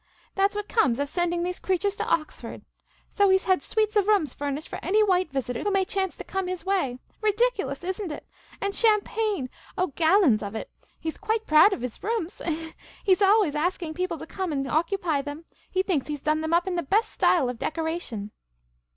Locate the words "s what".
0.51-0.67